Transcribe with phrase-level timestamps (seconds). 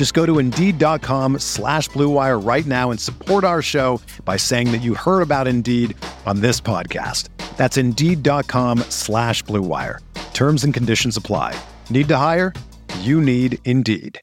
[0.00, 4.78] Just go to Indeed.com slash BlueWire right now and support our show by saying that
[4.78, 7.28] you heard about Indeed on this podcast.
[7.58, 9.98] That's Indeed.com slash BlueWire.
[10.32, 11.54] Terms and conditions apply.
[11.90, 12.54] Need to hire?
[13.00, 14.18] You need Indeed.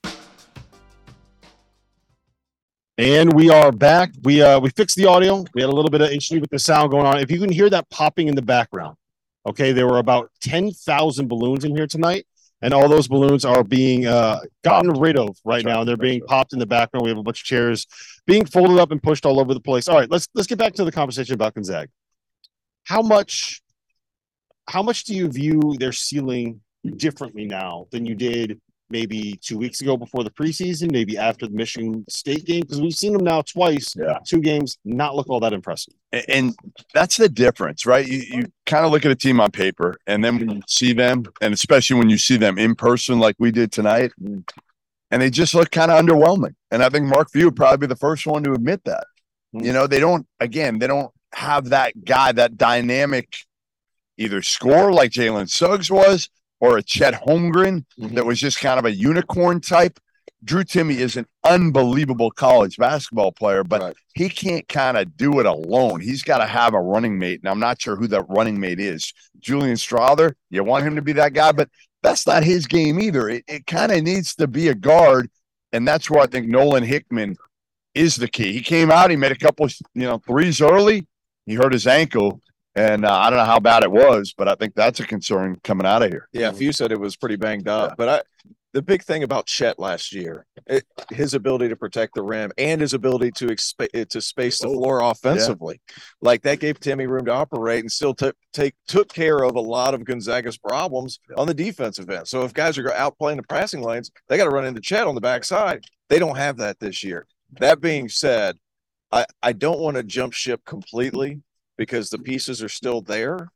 [2.98, 4.10] And we are back.
[4.24, 5.46] We uh we fixed the audio.
[5.54, 7.20] We had a little bit of issue with the sound going on.
[7.20, 8.98] If you can hear that popping in the background,
[9.46, 12.26] okay, there were about ten thousand balloons in here tonight,
[12.62, 15.80] and all those balloons are being uh gotten rid of right now.
[15.80, 17.04] And they're being popped in the background.
[17.04, 17.88] We have a bunch of chairs
[18.26, 19.88] being folded up and pushed all over the place.
[19.88, 21.90] All right, let's let's get back to the conversation about Gonzaga.
[22.84, 23.62] How much
[24.68, 26.62] how much do you view their ceiling
[26.96, 31.54] differently now than you did maybe two weeks ago before the preseason, maybe after the
[31.54, 32.62] Michigan State game?
[32.62, 34.20] Because we've seen them now twice, Yeah.
[34.26, 35.94] two games, not look all that impressive.
[36.14, 36.56] A- And
[36.94, 38.08] that's the difference, right?
[38.08, 40.94] You, you kind of look at a team on paper and then when you see
[40.94, 44.44] them, and especially when you see them in person like we did tonight, mm.
[45.12, 46.56] and they just look kind of underwhelming.
[46.72, 49.06] And I think Mark Few would probably be the first one to admit that.
[49.56, 49.66] Mm.
[49.66, 53.36] You know, they don't, again, they don't have that guy, that dynamic
[54.18, 56.30] either score like Jalen Suggs was
[56.60, 58.16] or a Chet Holmgren mm-hmm.
[58.16, 60.00] that was just kind of a unicorn type.
[60.44, 63.96] Drew Timme is an unbelievable college basketball player, but Right.
[64.14, 66.00] he can't kind of do it alone.
[66.00, 68.80] He's got to have a running mate, and I'm not sure who that running mate
[68.80, 69.14] is.
[69.40, 71.70] Julian Strawther, you want him to be that guy, but
[72.04, 73.28] that's not his game either.
[73.30, 75.30] It, it kind of needs to be a guard,
[75.74, 77.36] and that's where I think Nolan Hickman
[77.96, 78.54] is the key.
[78.54, 81.08] He came out, he made a couple, you know, threes early.
[81.48, 82.42] He hurt his ankle,
[82.78, 85.60] and uh, I don't know how bad it was, but I think that's a concern
[85.64, 86.30] coming out of here.
[86.32, 88.22] Yeah, a Few said it was pretty banged up, but I
[88.74, 92.80] the big thing about Chet last year, it, his ability to protect the rim and
[92.80, 95.82] his ability to expa- to space the Oh, floor offensively,
[96.22, 99.60] like that gave Timme room to operate and still took take took care of a
[99.60, 102.28] lot of Gonzaga's problems on the defensive end.
[102.28, 105.08] So if guys are out playing the passing lanes, they got to run into Chet
[105.08, 105.84] on the backside.
[106.10, 107.26] They don't have that this year.
[107.60, 108.58] That being said,
[109.12, 111.42] I I don't want to jump ship completely
[111.78, 113.50] because the pieces are still there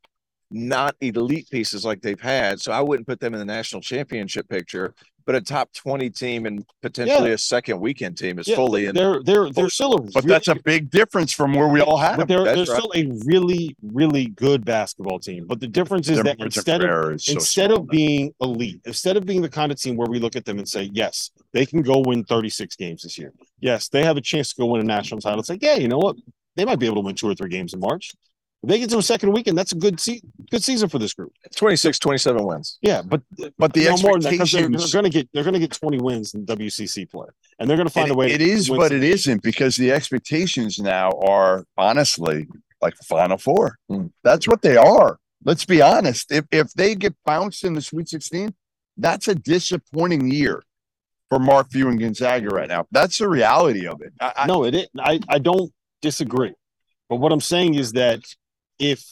[0.52, 2.60] not elite pieces like they've had.
[2.60, 4.94] So I wouldn't put them in the national championship picture,
[5.24, 8.94] but a top 20 team and potentially a second weekend team is Yeah, fully in.
[8.94, 11.96] They're they're they're still a But really- that's a big difference from where we all
[11.96, 12.44] had but him.
[12.44, 15.46] they're, they're still a really really good basketball team.
[15.46, 19.40] But the difference is that instead of so instead of being elite, instead of being
[19.40, 22.00] the kind of team where we look at them and say, yes, they can go
[22.04, 23.32] win 36 games this year.
[23.60, 25.40] Yes, they have a chance to go win a national title.
[25.40, 26.16] It's like, yeah, you know what?
[26.56, 28.12] They might be able to win two or three games in March.
[28.62, 31.14] If they get to a second weekend, that's a good se- good season for this
[31.14, 31.32] group.
[31.56, 32.78] 26, 27 wins.
[32.80, 33.20] Yeah, but
[33.58, 35.58] But the no more than that they're, expectations they're going to get they're going to
[35.60, 37.26] get 20 wins in WCC play,
[37.58, 38.30] and they're going to find It- a way.
[38.30, 39.14] it to is, win but some it games.
[39.20, 42.46] isn't because the expectations now are honestly
[42.80, 43.78] like Final Four.
[43.88, 44.06] Hmm.
[44.22, 45.18] That's what they are.
[45.44, 46.30] Let's be honest.
[46.30, 48.54] If if they get bounced in the Sweet 16,
[48.96, 50.62] that's a disappointing year
[51.28, 52.86] for Mark Few and Gonzaga right now.
[52.92, 54.12] That's the reality of it.
[54.20, 54.74] I, I, no, it.
[54.76, 56.52] is- I I don't disagree,
[57.08, 58.20] but what I'm saying is that
[58.78, 59.02] if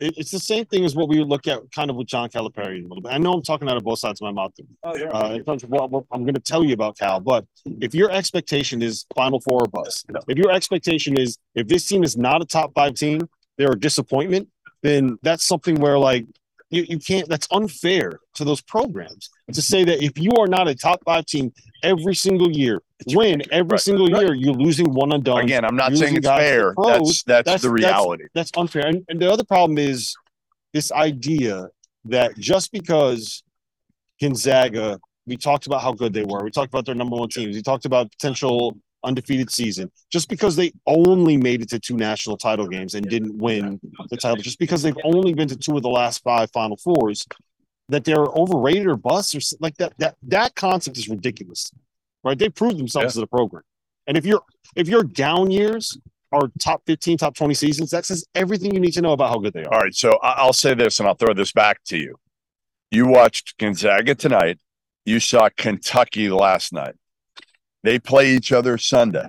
[0.00, 2.28] it, it's the same thing as what we would look at kind of with John
[2.28, 3.12] Calipari a little bit.
[3.12, 4.52] I know I'm talking out of both sides of my mouth
[4.82, 7.46] uh, in terms of what, what I'm going to tell you about Cal, but
[7.80, 12.02] if your expectation is Final Four or bust, if your expectation is if this team
[12.02, 14.48] is not a top five team, they're a disappointment,
[14.82, 16.26] then that's something where like
[16.70, 17.28] you, you can't.
[17.28, 21.24] That's unfair to those programs to say that if you are not a top five
[21.26, 21.52] team
[21.84, 23.80] every single year, win every Right.
[23.80, 24.22] single Right.
[24.22, 25.44] year, you're losing one and done.
[25.44, 26.74] again, I'm not using saying it's fair.
[26.74, 28.24] pros, That's that's, that's- the that's- reality.
[28.34, 28.86] That's unfair.
[28.86, 30.16] And, and the other problem is
[30.72, 31.68] this idea
[32.06, 33.42] that just because
[34.20, 37.54] Gonzaga, we talked about how good they were, we talked about their number one teams,
[37.56, 42.36] we talked about potential undefeated season, just because they only made it to two national
[42.38, 43.78] title games and didn't win
[44.08, 47.26] the title, just because they've only been to two of the last five Final Fours,
[47.88, 49.94] that they're overrated or bust or like that.
[49.98, 51.70] That that concept is ridiculous,
[52.22, 52.38] right?
[52.38, 53.62] They proved themselves as a program,
[54.06, 54.42] and if you're
[54.76, 55.98] if your down years
[56.34, 57.90] are top 15, top 20 seasons.
[57.90, 59.72] That says everything you need to know about how good they are.
[59.72, 62.16] All right, so I'll say this, and I'll throw this back to you.
[62.90, 64.58] You watched Gonzaga tonight.
[65.04, 66.94] You saw Kentucky last night.
[67.82, 69.28] They play each other Sunday.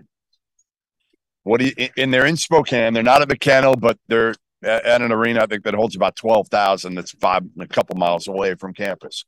[1.44, 1.90] What do you?
[1.98, 2.94] And they're in Spokane.
[2.94, 5.44] They're not at McKennel, but they're at an arena.
[5.44, 6.96] I think that holds about twelve thousand.
[6.96, 9.26] That's five a couple miles away from campus.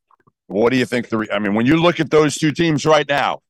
[0.47, 1.09] What do you think?
[1.09, 3.41] The re- I mean, when you look at those two teams right now,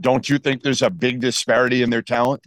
[0.00, 2.42] don't you think there's a big disparity in their talent?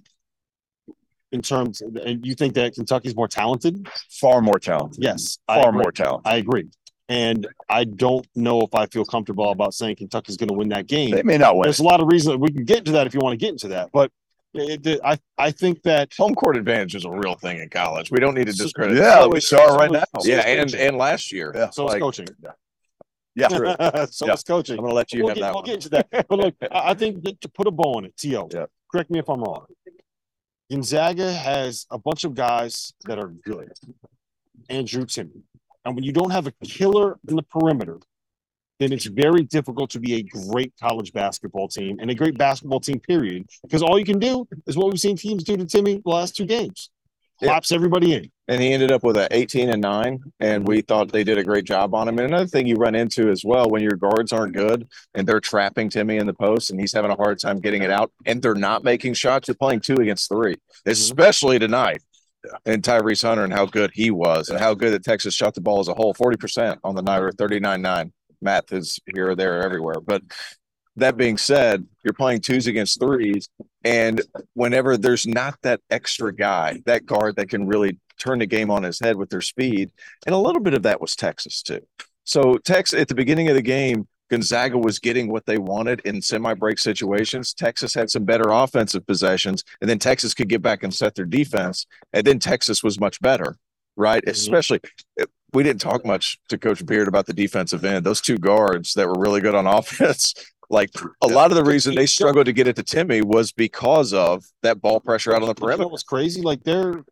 [1.32, 3.88] In terms, and you think that Kentucky's more talented?
[4.10, 5.04] Far more talented.
[5.04, 6.26] Yes, Far more talented.
[6.26, 6.70] I agree.
[7.10, 10.88] And I don't know if I feel comfortable about saying Kentucky's going to win that
[10.88, 11.12] game.
[11.12, 11.64] They may not win.
[11.64, 13.52] There's a lot of reasons we can get into that if you want to get
[13.52, 14.12] into that, but
[14.54, 18.12] it, it- I I think that Home court advantage is a real thing in college.
[18.12, 18.98] We don't need to So- discredit.
[18.98, 20.04] Yeah, So we saw it right now.
[20.24, 20.88] yeah, and coaching.
[20.88, 21.52] and last year.
[21.56, 21.70] Yeah.
[21.70, 22.28] so is like- coaching.
[23.36, 23.50] Yeah.
[24.10, 24.36] so Yeah.
[24.48, 24.78] coaching.
[24.78, 25.66] I'm gonna let you we'll have get, that we'll one.
[25.66, 26.08] get into that.
[26.30, 28.50] But look, I I think that to put a bow on it, T.O.
[28.52, 28.66] Yeah.
[28.92, 29.66] Correct me if I'm wrong.
[30.72, 33.72] Gonzaga has a bunch of guys that are good.
[34.70, 35.42] Andrew Timme.
[35.86, 38.00] And when you don't have a killer in the perimeter,
[38.80, 42.80] then it's very difficult to be a great college basketball team and a great basketball
[42.80, 43.48] team, period.
[43.64, 46.36] Because all you can do is what we've seen teams do to Timme the last
[46.36, 46.90] two games.
[47.42, 47.50] Yeah.
[47.50, 48.32] Collapse everybody in.
[48.48, 51.44] and he ended up with a 18 and 9 and we thought they did a
[51.44, 54.34] great job on him and another thing you run into as well when your guards
[54.34, 57.60] aren't good and they're trapping Timme in the post and he's having a hard time
[57.60, 60.90] getting it out and they're not making shots you're playing two against three mm-hmm.
[60.90, 62.02] especially tonight
[62.66, 65.62] and Tyrese Hunter and how good he was and how good that Texas shot the
[65.62, 68.12] ball as a whole 40% on the night or 39-9
[68.42, 70.22] math is here there everywhere but
[70.98, 73.48] that being said, you're playing twos against threes,
[73.84, 74.22] and
[74.56, 78.84] whenever there's not that extra guy, that guard that can really turn the game on
[78.84, 79.92] his head with their speed,
[80.26, 81.82] and a little bit of that was Texas too.
[82.24, 86.22] So Texas at the beginning of the game, Gonzaga was getting what they wanted in
[86.22, 87.54] semi-break situations.
[87.54, 91.26] Texas had some better offensive possessions, and then Texas could get back and set their
[91.26, 93.56] defense, and then Texas was much better,
[93.96, 94.24] right?
[94.24, 94.32] Mm-hmm.
[94.32, 94.80] Especially
[95.54, 98.06] we didn't talk much to Coach Beard about the defensive end.
[98.06, 100.34] Those two guards that were really good on offense.
[100.70, 100.90] Like
[101.22, 104.44] a lot of the reason they struggled to get it to Timme was because of
[104.64, 105.84] that ball pressure out on the perimeter.
[105.84, 106.42] know was crazy?
[106.42, 107.06] Like they're,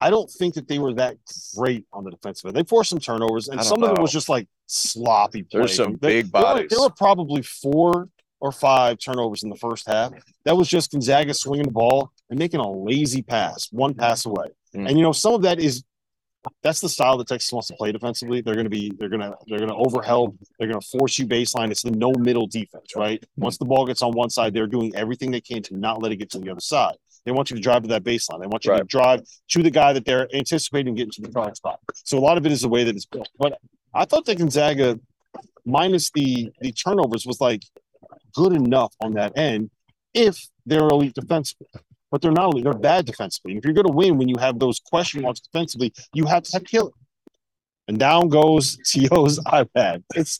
[0.00, 1.16] I don't think that they were that
[1.56, 2.56] great on the defensive end.
[2.56, 5.46] They forced some turnovers, and some of it was just like sloppy.
[5.52, 6.70] There's some They- big there were- bodies.
[6.70, 8.08] There were probably four
[8.40, 10.12] or five turnovers in the first half.
[10.44, 14.48] That was just Gonzaga swinging the ball and making a lazy pass, one pass away.
[14.74, 14.88] Mm.
[14.88, 15.82] And you know, some of that is
[16.62, 18.40] that's the style that Texas wants to play defensively.
[18.40, 20.36] They're going to be, they're going to, they're going to overhelp.
[20.58, 21.70] They're going to force you baseline.
[21.70, 23.24] It's the no middle defense, right?
[23.36, 26.12] Once the ball gets on one side, they're doing everything they can to not let
[26.12, 26.96] it get to the other side.
[27.24, 28.40] They want you to drive to that baseline.
[28.40, 31.54] They want you to drive to the guy that they're anticipating getting to the throwing
[31.54, 31.78] spot.
[31.92, 33.28] So a lot of it is the way that it's built.
[33.38, 33.58] But
[33.92, 34.98] I thought that Gonzaga,
[35.66, 37.64] minus the the turnovers, was like
[38.34, 39.70] good enough on that end
[40.14, 41.66] if they're elite defensively.
[42.10, 43.52] But they're not only they're bad defensively.
[43.52, 46.42] And if you're going to win when you have those question marks defensively, you have
[46.44, 46.90] to have killer.
[47.86, 50.02] And down goes T.O.'s iPad.
[50.14, 50.38] It's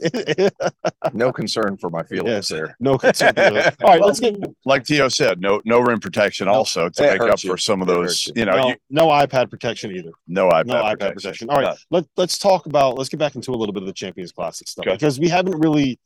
[1.14, 2.48] No concern for my feelings Yes.
[2.48, 2.76] there.
[2.78, 3.32] no concern.
[3.38, 3.52] All
[3.88, 4.36] right, let's get
[4.66, 7.50] like Tio said, no no rim protection also to make up you.
[7.50, 8.32] for some of those, you.
[8.36, 10.10] you know, no, you, no iPad protection either.
[10.26, 11.14] no iPad, no iPad protection.
[11.14, 11.50] protection.
[11.50, 13.86] All right, uh, let, let's talk about let's get back into a little bit of
[13.86, 15.98] the Champions Classic stuff because we haven't really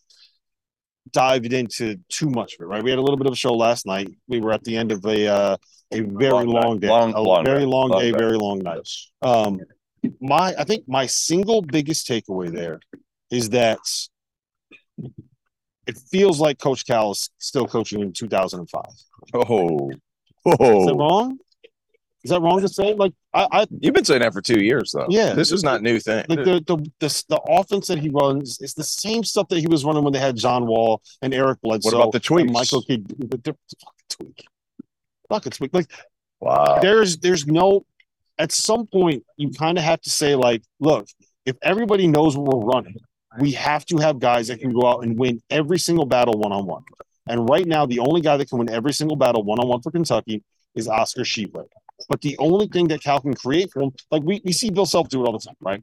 [1.11, 2.67] dived into too much of it.
[2.67, 4.09] Right, we had a little bit of a show last night.
[4.29, 5.57] We were at the end of a uh,
[5.93, 8.19] a very Long long, day, Long- a long very long, Long day, day.
[8.19, 8.89] very long night.
[9.21, 9.61] Um,
[10.21, 12.81] my I think my single biggest takeaway there
[13.31, 13.79] is that
[15.87, 18.83] it feels like Coach Cal is still coaching in 2005.
[19.35, 19.97] Oh, Is
[20.47, 21.39] that oh, wrong?
[22.25, 22.95] Is that wrong to say?
[22.95, 25.07] Like I, I You've been saying that for two years though.
[25.09, 25.35] Yeah.
[25.35, 26.25] This is not new thing.
[26.29, 29.67] like the, the the the offense that he runs is the same stuff that he
[29.67, 31.97] was running when they had John Wall and Eric Bledsoe.
[31.97, 32.53] about the and tweaks?
[32.53, 33.09] Michael Kidd.
[33.09, 34.47] The, the, fucking tweak.
[35.29, 35.75] Fucking tweak.
[35.75, 35.91] Like
[36.41, 36.79] wow.
[36.81, 37.85] there's there's no.
[38.39, 41.07] At some point, you kind of have to say like, look,
[41.45, 42.97] if everybody knows what we're running,
[43.39, 46.53] we have to have guys that can go out and win every single battle one
[46.53, 46.83] on one.
[47.27, 49.83] And right now, the only guy that can win every single battle one on one
[49.83, 50.43] for Kentucky
[50.75, 51.67] is Oscar Tshiebwe.
[52.09, 54.87] But the only thing that Cal can create for him, like we, we see Bill
[54.87, 55.83] Self do it all the time, right?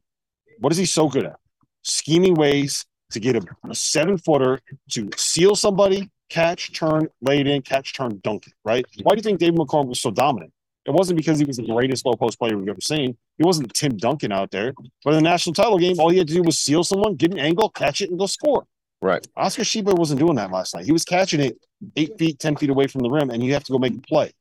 [0.60, 1.38] What is he so good at?
[1.84, 4.60] Scheming ways to get a, a seven footer
[4.92, 8.86] to seal somebody, catch, turn, lay it in, catch, turn, dunk it, right?
[9.04, 10.54] Why do you think David McCormack was so dominant?
[10.86, 13.16] It wasn't because he was the greatest low post player we've ever seen.
[13.38, 14.74] He wasn't Tim Duncan out there.
[15.04, 17.32] But in the national title game, all he had to do was seal someone, get
[17.32, 18.66] an angle, catch it, and go score.
[19.02, 19.26] Right.
[19.38, 20.86] Oscar Tshiebwe wasn't doing that last night.
[20.86, 21.58] He was catching it
[21.96, 24.02] eight feet, ten feet away from the rim, and you have to go make a
[24.02, 24.32] play.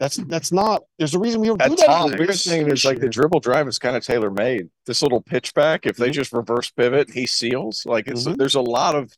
[0.00, 0.82] That's that's not.
[0.98, 1.86] There's a reason we don't do that.
[1.86, 2.12] times.
[2.12, 4.68] The weird thing is like the dribble drive is kind of tailor made.
[4.86, 6.14] This little pitch back, if they Mhm.
[6.14, 7.84] just reverse pivot, he seals.
[7.86, 8.38] Like it's Mhm.
[8.38, 9.12] there's a lot of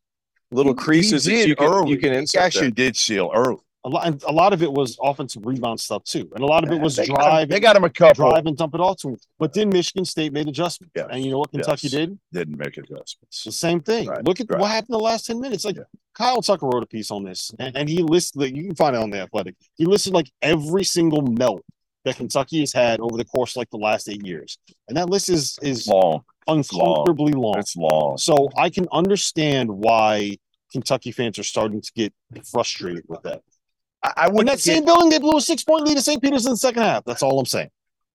[0.50, 1.90] little He- he creases that did you can early.
[1.92, 2.42] you can He insert.
[2.42, 2.90] actually there.
[2.90, 3.60] did seal early.
[3.84, 6.62] A lot, and a lot of it was offensive rebound stuff too, and a lot
[6.64, 8.30] of it was they got him- drive, They got him a couple.
[8.30, 9.16] drive and dump it all to him.
[9.40, 11.92] But then Michigan State made adjustments, and you know what Kentucky Yes.
[11.92, 12.18] did?
[12.32, 13.42] Didn't make adjustments.
[13.44, 14.06] The same thing.
[14.08, 14.60] Right, Look at right.
[14.60, 15.64] what happened the last 10 minutes.
[15.64, 15.82] Like Yeah.
[16.14, 18.94] Kyle Tucker wrote a piece on this and, and he lists that you can find
[18.94, 19.54] it on the athletic.
[19.74, 21.62] He listed like every single melt
[22.04, 24.58] that Kentucky has had over the course of like the last eight years.
[24.88, 26.22] And that list is is Long.
[26.46, 27.58] uncomfortably long.
[27.58, 28.18] It's long.
[28.18, 30.36] So I can understand why
[30.72, 32.12] Kentucky fans are starting to get
[32.50, 33.42] frustrated with that.
[34.02, 36.20] I, I wouldn't that same building, they blew a six point lead to St.
[36.20, 37.04] Peter's in the second half.
[37.04, 37.70] That's all I'm saying.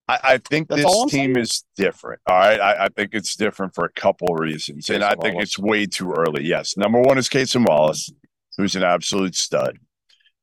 [0.08, 2.22] I, I think That's this team is different.
[2.28, 2.60] All right.
[2.60, 4.90] I, I think it's different for a couple of reasons.
[4.90, 5.44] and Cason I think Wallace.
[5.50, 6.46] it's way too early.
[6.46, 6.78] Yes.
[6.78, 8.10] Number one is Cason Wallace,
[8.58, 9.78] who's an absolute stud.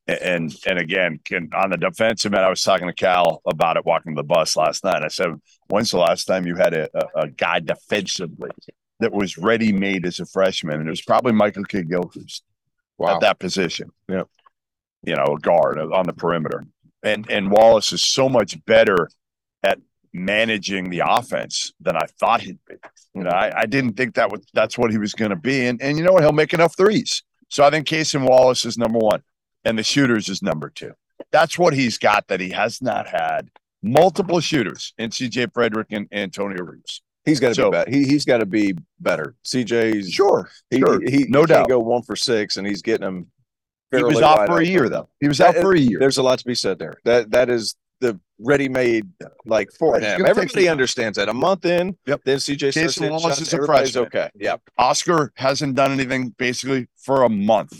[0.06, 3.86] And and again, can on the defensive end, I was talking to Cal about it
[3.86, 5.02] walking the bus last night.
[5.02, 5.28] I said,
[5.68, 8.50] When's the last time you had a, a, a guy defensively
[9.00, 10.78] that was ready made as a freshman?
[10.80, 12.42] And it was probably Michael Kidd Gilchrist
[12.98, 13.14] Wow.
[13.14, 13.88] at that position.
[14.06, 14.24] Yeah.
[15.04, 16.66] You know, a guard on the perimeter.
[17.02, 19.08] And and Wallace is so much better
[19.64, 19.78] at
[20.12, 22.74] managing the offense than I thought he'd be.
[23.14, 25.66] You know, I, I didn't think that was that's what he was going to be.
[25.66, 26.22] And and you know what?
[26.22, 27.22] He'll make enough threes.
[27.48, 29.22] So I think Cason Wallace is number one,
[29.64, 30.92] and the shooters is number two.
[31.30, 33.50] That's what he's got that he has not had.
[33.82, 37.02] Multiple shooters in CJ Fredrick and Antonio Reeves.
[37.24, 37.90] He's got to So- be better.
[37.90, 39.34] He he's got to be better.
[39.44, 41.00] CJ's Sure, he, sure.
[41.06, 41.68] he No he doubt.
[41.68, 43.26] go one for six, and he's getting them.
[43.94, 45.08] he was out for a year though.
[45.20, 45.98] He was out That- for a year.
[45.98, 46.96] There's a lot to be said there.
[47.04, 49.06] That that is the ready-made
[49.46, 50.18] like for Right, it's him.
[50.18, 51.28] gonna take Everybody some- understands that.
[51.28, 52.20] A month in, Yep.
[52.24, 54.06] then CJ starts Jason hitting Wallace shots, is a everybody's freshman.
[54.06, 54.30] okay.
[54.36, 54.62] Yep.
[54.78, 57.72] Oscar hasn't done anything basically for a month.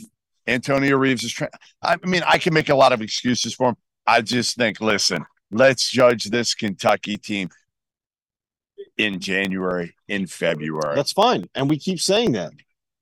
[0.46, 1.50] Antonio Reeves is trying.
[1.82, 3.76] I mean, I can make a lot of excuses for him.
[4.06, 7.48] I just think, listen, let's judge this Kentucky team
[8.96, 10.94] in January, in February.
[10.94, 11.48] That's fine.
[11.54, 12.52] And we keep saying that.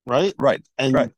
[0.07, 0.35] Right.
[0.39, 0.63] right.
[0.79, 1.11] And Right.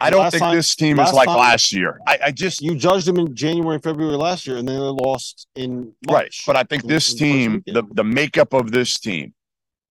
[0.00, 1.98] I don't last think time- this team is last like time- last year.
[2.06, 4.80] I, I just you judged them in January and February last year, and then they
[4.82, 6.24] lost in right.
[6.24, 6.42] March.
[6.46, 7.96] But I think in- this in the first team, the, weekend.
[7.96, 9.34] the makeup of this team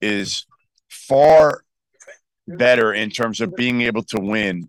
[0.02, 0.46] is
[0.90, 1.64] far
[2.48, 4.68] better in terms of being able to win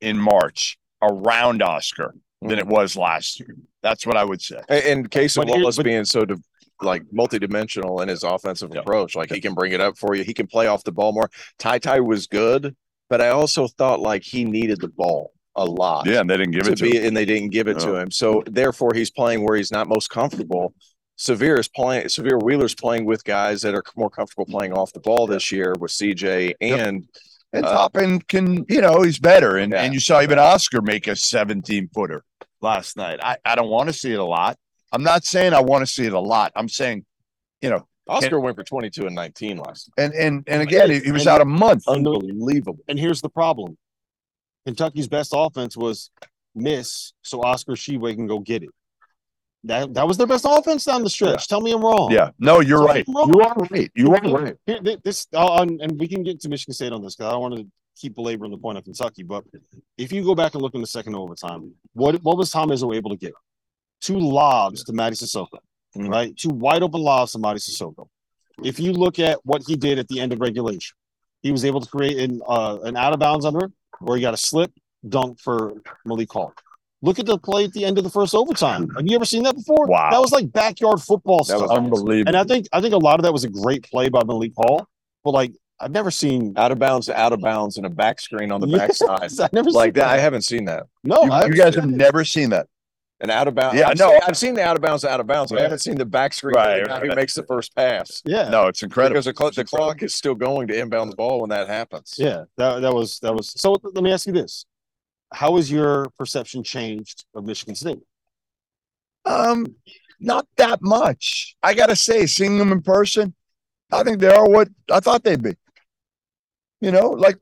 [0.00, 3.56] in March around Oscar than it was last year.
[3.82, 4.60] That's what I would say.
[4.68, 6.34] And, and of But here- Wallace but- being so di-
[6.82, 8.80] like multidimensional in his offensive Yeah.
[8.80, 10.22] approach, like he can bring it up for you.
[10.24, 11.30] He can play off the ball more.
[11.58, 12.76] Ty Ty was good,
[13.08, 16.06] but I also thought like he needed the ball a lot.
[16.06, 17.06] Yeah, and they didn't give to it to be, him.
[17.06, 18.10] and they didn't give it to him.
[18.10, 20.74] So therefore, he's playing where he's not most comfortable.
[21.18, 22.06] Sahvir is playing.
[22.06, 25.74] Sahvir Wheeler's playing with guys that are more comfortable playing off the ball this year
[25.78, 27.06] with CJ and
[27.52, 29.56] And Uh, Toppin can, you know, he's better.
[29.56, 29.82] And Yeah.
[29.82, 32.22] and you saw even Oscar make a 17 footer
[32.60, 33.18] last night.
[33.22, 34.58] I, I don't want to see it a lot.
[34.92, 36.52] I'm not saying I want to see it a lot.
[36.54, 37.06] I'm saying,
[37.62, 39.90] you know, Oscar went for twenty two and nineteen last.
[39.98, 41.88] and and and again, he, he was And- out a month.
[41.88, 42.78] Unbelievable.
[42.88, 43.76] And here's the problem:
[44.64, 46.10] Kentucky's best offense was
[46.54, 48.70] miss, so Oscar Tshiebwe can go get it.
[49.64, 51.48] That that was their best offense down the stretch.
[51.48, 52.12] Tell me I'm wrong.
[52.12, 52.30] Yeah.
[52.38, 53.04] No, you're Tell right.
[53.08, 53.90] You are right.
[53.94, 54.56] You are right.
[54.66, 57.40] Here, this, and and we can get to Michigan State on this because I don't
[57.42, 59.24] want to keep belaboring the point of Kentucky.
[59.24, 59.44] But
[59.98, 62.94] if you go back and look in the second overtime, what what was Tom Izzo
[62.94, 63.32] able to get?
[64.00, 65.58] Two lobs to Mady Sissoko.
[65.98, 66.36] Right?
[66.36, 68.08] Two wide open lobs to Mady Sissoko.
[68.64, 70.96] If you look at what he did at the end of regulation,
[71.42, 74.34] he was able to create an uh, an out of bounds under where he got
[74.34, 74.72] a slip
[75.08, 75.74] dunk for
[76.04, 76.52] Malik Hall.
[77.02, 78.88] Look at the play at the end of the first overtime.
[78.96, 79.86] Have you ever seen that before?
[79.86, 80.10] Wow.
[80.10, 81.60] That was like backyard football stuff.
[81.60, 81.82] That stuff.
[81.82, 82.28] was Unbelievable.
[82.28, 84.52] And I think I think a lot of that was a great play by Malik
[84.56, 84.86] Hall,
[85.22, 88.18] but like I've never seen Out of bounds, to out of bounds, and a back
[88.18, 89.44] screen on the Yes, backside.
[89.44, 90.86] I've never Like seen that, I haven't seen that.
[91.04, 92.66] No, you, you guys have never seen that.
[93.20, 93.78] An out of bounds.
[93.78, 95.50] Yeah, I've no, seen- I- I've seen the out of bounds, out of bounds.
[95.50, 98.22] I haven't seen the back screen Right, of the guy who makes the first pass.
[98.26, 99.14] yeah, No, it's incredible.
[99.14, 99.86] Because the, clock, the incredible.
[99.94, 102.16] clock is still going to inbound the ball when that happens.
[102.18, 102.44] yeah.
[102.58, 103.48] That that was that was.
[103.58, 104.66] So let me ask you this:
[105.32, 108.00] How has your perception changed of Michigan State?
[109.24, 109.66] Um,
[110.20, 111.56] not that much.
[111.62, 113.34] I gotta say, seeing them in person,
[113.90, 115.54] I think they are what I thought they'd be.
[116.82, 117.38] You know, like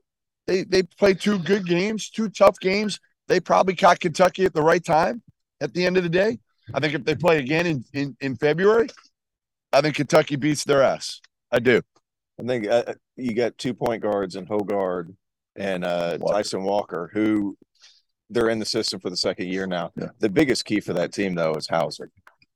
[0.46, 3.00] they they played two good games, two tough games.
[3.26, 5.22] They probably caught Kentucky at the right time.
[5.64, 6.38] At the end of the day,
[6.74, 8.88] I think if they play again in in, in February,
[9.72, 11.20] I think Kentucky beats their ass.
[11.50, 11.80] I do.
[12.38, 15.14] I think uh, you got two point guards in Hoggard
[15.56, 16.34] and uh, Walker.
[16.34, 17.56] Tyson Walker, who
[18.28, 19.90] they're in the system for the second year now.
[19.96, 20.08] Yeah.
[20.18, 22.10] The biggest key for that team, though, is Hauser.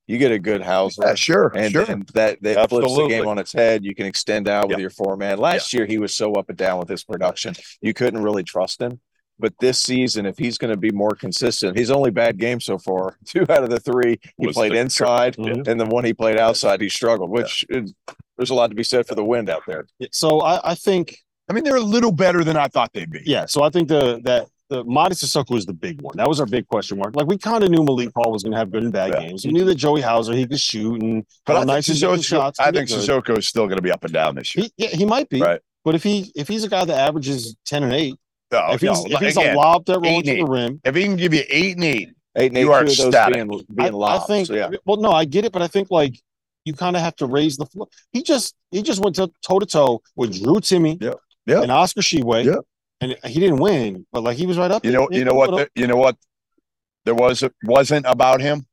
[0.06, 1.02] You get a good Hauser.
[1.04, 1.84] Yeah, sure, And, sure.
[1.88, 3.08] and that that flips the Absolutely.
[3.08, 3.84] game on its head.
[3.84, 5.38] You can extend out with your four man.
[5.38, 8.80] Last year he was so up and down with his production, you couldn't really trust
[8.82, 9.00] him.
[9.40, 12.76] But this season, if he's going to be more consistent, his only bad game so
[12.78, 15.66] far, two out of the three, he Was played the- inside, Mhm.
[15.68, 17.30] and the one he played outside, he struggled.
[17.30, 17.94] Which is,
[18.36, 19.86] there's a lot to be said for the wind out there.
[20.12, 21.16] So I, I think
[21.50, 23.22] I mean, they're a little better than I thought they'd be.
[23.24, 23.46] yeah.
[23.46, 26.14] So I think the that the Mady Sissoko is the big one.
[26.18, 27.16] That was our big question mark.
[27.16, 29.20] Like we kind of knew Malik Hall was going to have good and bad Yeah.
[29.20, 29.46] games.
[29.46, 32.22] We knew that Joey Hauser he could shoot and But how I nice he's Sissoko,
[32.22, 32.60] shots.
[32.60, 32.98] I think get.
[32.98, 34.66] Sissoko is still going to be up and down this year.
[34.76, 35.40] He, yeah, he might be.
[35.40, 35.60] Right.
[35.86, 38.14] But if he if he's a guy that averages ten and eight,
[38.50, 40.94] No, if he's no, if he's again, a lob that rolls to the rim, if
[40.94, 43.06] he can give you eight and eight, Eight and eight, You are two of those
[43.06, 43.34] ecstatic.
[43.34, 44.26] being, I, being I lobs.
[44.26, 44.48] think.
[44.48, 44.70] yeah.
[44.86, 46.18] Well, no, I get it, but I think like
[46.64, 47.88] you kind of have to raise the floor.
[48.12, 51.14] He just he just went to toe to toe with Drew Timme, yeah,
[51.46, 52.56] yeah, and Oscar Tshiebwe, yeah,
[53.00, 54.84] and he didn't win, but like he was right up.
[54.84, 56.16] you know, He you know what, it the, you know what,
[57.04, 58.66] there was wasn't about him.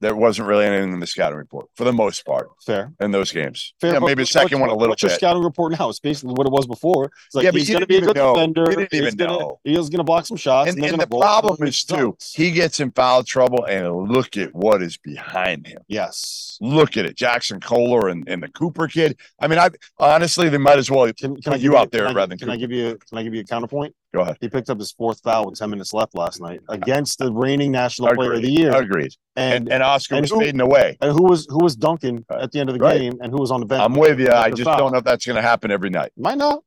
[0.00, 2.92] There wasn't really anything in the scouting report for the most part fair.
[3.00, 3.74] in those games.
[3.80, 5.16] Fair, yeah, but maybe the second one a little what's your bit.
[5.16, 5.88] scouting report now?
[5.88, 7.10] is basically what it was before.
[7.26, 8.34] It's like Yeah, he's going to be a good know.
[8.34, 8.64] defender.
[8.68, 9.60] You didn't he's even gonna, know.
[9.64, 10.70] He going to block some shots.
[10.70, 14.54] And, they're and the problem is too, he gets in foul trouble, and look at
[14.54, 15.80] what is behind him.
[15.88, 16.58] yes.
[16.60, 19.16] Look at it, Jaxon Kohler and, and the Cooper kid.
[19.40, 22.06] I mean, I honestly they might as well Can, can put I you out there
[22.06, 23.94] can I, rather than can I give you can I give you a counterpoint?
[24.14, 24.36] Go ahead.
[24.40, 27.72] He picked up his fourth foul with ten minutes left last night against the reigning
[27.72, 29.12] national player of the year, Agreed.
[29.34, 30.96] and And, and Oscar and was who- fading away.
[31.00, 32.40] and who was who was dunking Right.
[32.42, 33.00] at the end of the Right.
[33.00, 33.82] game, and who was on the bench.
[33.82, 34.30] I'm with you.
[34.30, 34.78] I just foul.
[34.78, 36.12] don't know if that's going to happen every night.
[36.16, 36.62] It might not.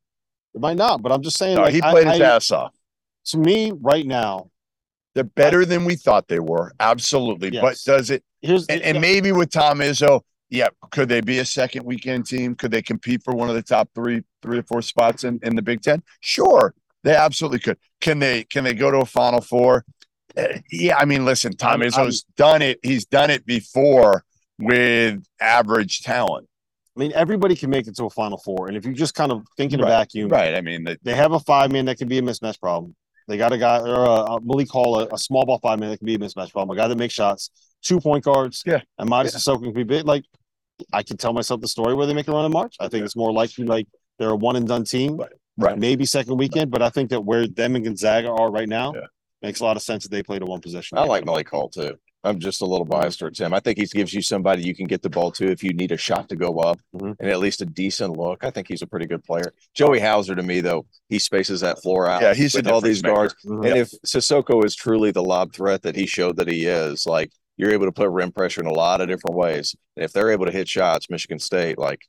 [0.54, 1.02] It might not.
[1.02, 1.56] But I'm just saying.
[1.56, 2.74] No, like, he I- played his I- ass off.
[3.28, 4.50] To me, right now,
[5.16, 6.74] They're better than we thought they were.
[6.80, 7.50] Absolutely.
[7.50, 8.24] But does it?
[8.42, 12.28] here's And, and yeah, maybe with Tom Izzo, yeah, could they be a second weekend
[12.28, 12.54] team?
[12.56, 15.56] Could they compete for one of the top three, three or four spots in, in
[15.56, 16.04] the Big Ten?
[16.20, 17.78] Sure, they absolutely could.
[18.02, 18.44] Can they?
[18.44, 19.86] Can they go to a Final Four?
[20.36, 22.80] Uh, yeah, I mean, listen, Tom Izzo's done it.
[22.84, 24.24] He's done it before
[24.60, 26.48] with average talent.
[26.96, 29.32] I mean, everybody can make it to a Final Four, and if you just kind
[29.32, 30.56] of think in a vacuum, Right.
[30.56, 32.96] I mean, the, they have a five man that can be a mismatch problem.
[33.28, 35.90] They got a guy or a, a Malik Hall, a, a small ball five man
[35.90, 36.76] that can be a mismatch problem.
[36.76, 37.52] A guy that makes shots,
[37.82, 38.64] two point guards.
[38.66, 38.82] Yeah.
[38.98, 40.06] And Mady Sissoko can be big.
[40.06, 40.24] Like
[40.94, 42.76] I can tell myself the story where they make a run in March.
[42.80, 43.88] I think it's more likely like
[44.18, 45.18] they're a one and done team.
[45.18, 45.30] Right.
[45.58, 45.78] Right.
[45.78, 49.02] Maybe second weekend, but I think that where them and Gonzaga are right now Yeah.
[49.42, 50.98] makes a lot of sense that they play to one position.
[50.98, 51.96] I like Malik Hall too.
[52.24, 53.54] I'm just a little biased towards him.
[53.54, 55.92] I think he gives you somebody you can get the ball to if you need
[55.92, 57.16] a shot to go up Mhm.
[57.20, 58.44] and at least a decent look.
[58.44, 59.54] I think he's a pretty good player.
[59.74, 62.22] Joey Hauser to me though, he spaces that floor out.
[62.22, 63.16] yeah, he's a with all these maker.
[63.16, 63.36] guards.
[63.46, 63.68] Mhm.
[63.70, 67.32] And if Sissoko is truly the lob threat that he showed that he is, like
[67.56, 69.76] you're able to put rim pressure in a lot of different ways.
[69.96, 72.02] And if they're able to hit shots, Michigan State, like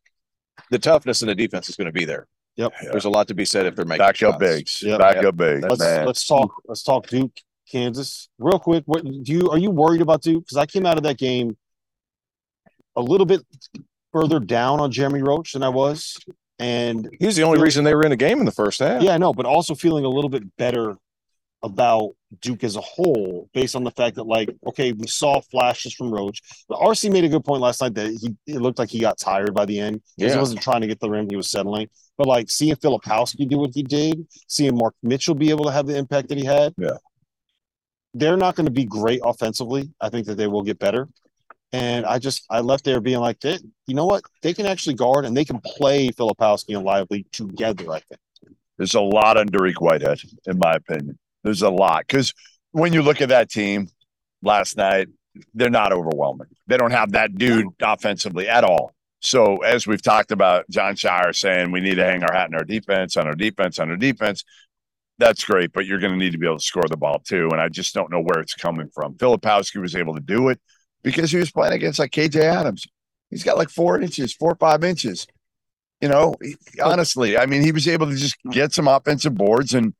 [0.70, 2.26] the toughness in the defense is going to be there.
[2.58, 2.72] Yep.
[2.82, 2.88] Yeah.
[2.90, 4.82] There's a lot to be said if they're making Back up bigs.
[4.82, 4.98] Yeah.
[4.98, 5.28] Back Yeah.
[5.28, 5.64] up bigs.
[5.66, 6.04] Let's man.
[6.06, 6.52] let's talk.
[6.66, 7.32] Let's talk Duke,
[7.70, 8.82] Kansas, real quick.
[8.86, 10.44] What do you are you worried about Duke?
[10.44, 11.56] Because I came out of that game
[12.96, 13.40] a little bit
[14.12, 16.18] further down on Jeremy Roach than I was,
[16.58, 19.02] and He was the only reason they were in the game in the first half.
[19.02, 20.96] yeah, I know, but also feeling a little bit better
[21.62, 25.92] about Duke as a whole, based on the fact that like, okay, we saw flashes
[25.92, 26.40] from Roach.
[26.68, 29.18] But RC made a good point last night that he it looked like he got
[29.18, 29.96] tired by the end.
[29.96, 30.38] 'cause He Yeah.
[30.38, 31.88] wasn't trying to get the rim; he was settling.
[32.16, 35.86] But like seeing Filipowski do what he did, seeing Mark Mitchell be able to have
[35.86, 36.96] the impact that he had, Yeah.
[38.14, 39.90] they're not going to be great offensively.
[40.00, 41.08] I think that they will get better.
[41.72, 44.22] And I just I left there being like, they, you know what?
[44.42, 47.90] They can actually guard and they can play Filipowski and Lively together.
[47.92, 48.20] I think.
[48.78, 51.18] There's a lot on Dariq Whitehead, in my opinion.
[51.42, 52.32] There's a lot because
[52.72, 53.88] when you look at that team
[54.42, 55.08] last night,
[55.54, 56.48] they're not overwhelming.
[56.66, 58.92] They don't have that dude offensively at all.
[59.20, 62.54] So as we've talked about, Jon Scheyer saying we need to hang our hat in
[62.54, 64.44] our defense, on our defense, on our defense.
[65.18, 67.48] That's great, but you're going to need to be able to score the ball too.
[67.50, 69.14] And I just don't know where it's coming from.
[69.14, 70.60] Filipowski was able to do it
[71.02, 72.86] because he was playing against like KJ Adams.
[73.30, 75.26] He's got like four inches, four or five inches.
[76.00, 79.74] You know, he- honestly, I mean, he was able to just get some offensive boards
[79.74, 79.94] and,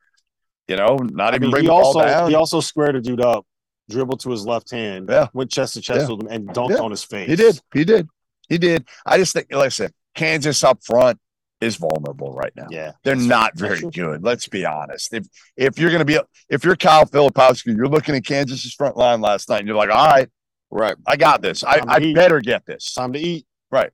[0.69, 2.29] you know, not I even mean, bring he the ball also down.
[2.29, 3.47] he also squared a dude up,
[3.91, 5.29] dribbled to his left hand, Yeah.
[5.33, 6.15] went chest to chest Yeah.
[6.15, 6.83] with him, and dunked Yeah.
[6.83, 7.29] on his face.
[7.29, 7.61] He did.
[7.75, 8.09] He did.
[8.49, 8.87] He did.
[9.07, 11.19] I just think, listen, Kansas up front
[11.61, 12.67] is vulnerable right now.
[12.71, 14.23] Yeah, They're not very good.
[14.23, 15.13] Let's be honest.
[15.13, 15.27] If
[15.57, 19.21] if you're going to be, if you're Kyle Filipowski, you're looking at Kansas's front line
[19.21, 20.29] last night, and you're like, all right,
[20.71, 20.97] Right.
[21.07, 21.65] I got this.
[21.65, 22.93] I, I better get this.
[22.93, 23.47] Time to eat.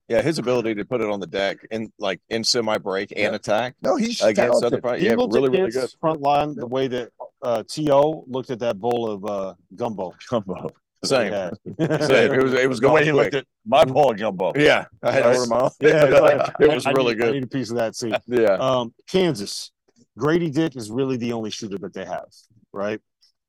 [0.09, 3.21] Yeah, his ability to put it on the deck in like in semi break and
[3.21, 3.35] Yeah.
[3.35, 4.85] attack No, he's against talented.
[4.85, 5.91] other He yeah, really, really good.
[6.01, 7.11] front line the way that
[7.43, 10.15] uh, To looked at that bowl of uh, gumbo.
[10.31, 10.71] Gumbo.
[11.05, 11.33] Same.
[11.33, 11.51] Yeah.
[12.07, 12.33] Same.
[12.33, 13.25] It was it was The way going he quick.
[13.25, 14.53] looked at my bowl of gumbo.
[14.57, 15.71] Yeah, I had order my own.
[15.81, 17.35] Yeah, like- it was I- I really need- I good.
[17.35, 18.13] need a piece of that too.
[18.27, 19.71] Yeah, Um, Kansas,
[20.17, 22.29] Grady Dick is really the only shooter that they have,
[22.73, 23.01] right?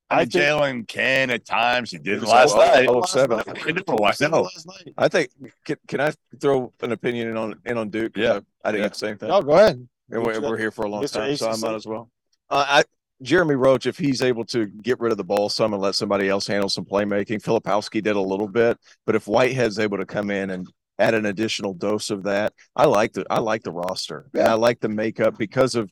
[0.08, 1.90] I I mean, think- Jalen can at times.
[1.90, 2.86] He did last oh, night.
[2.88, 3.40] oh, seven.
[3.40, 4.42] I know, I know.
[4.42, 4.94] Last night.
[4.96, 5.30] I think
[5.64, 8.14] can, can I throw an opinion in on in on Duke?
[8.14, 8.40] 'Cause Yeah.
[8.64, 8.86] I, I didn't Yeah.
[8.86, 9.28] get the same thing.
[9.28, 9.88] No, go ahead.
[10.10, 11.14] And we're, we're here for a long Mr.
[11.14, 12.08] time, so I might as well.
[12.48, 12.84] Uh, I
[13.22, 16.28] Jeremy Roach, if he's able to get rid of the ball some and let somebody
[16.28, 20.30] else handle some playmaking, Filipowski did a little bit, but if Whitehead's able to come
[20.30, 24.28] in and add an additional dose of that, I like the I like the roster.
[24.34, 24.52] And Yeah.
[24.52, 25.90] I like the makeup because of